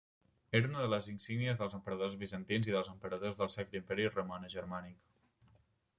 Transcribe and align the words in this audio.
Era 0.59 0.69
una 0.69 0.79
de 0.85 0.87
les 0.93 1.09
insígnies 1.11 1.59
dels 1.59 1.75
emperadors 1.79 2.15
bizantins 2.23 2.69
i 2.71 2.75
dels 2.77 2.91
emperadors 2.95 3.37
del 3.43 3.55
Sacre 3.57 3.81
Imperi 3.83 4.11
Romanogermànic. 4.17 4.99